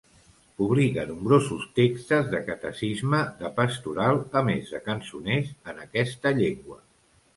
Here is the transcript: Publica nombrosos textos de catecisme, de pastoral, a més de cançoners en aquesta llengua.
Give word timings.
Publica 0.59 1.01
nombrosos 1.09 1.63
textos 1.79 2.25
de 2.33 2.39
catecisme, 2.47 3.21
de 3.43 3.53
pastoral, 3.59 4.23
a 4.41 4.43
més 4.49 4.73
de 4.77 4.83
cançoners 4.89 5.53
en 5.75 5.85
aquesta 5.89 6.35
llengua. 6.41 6.81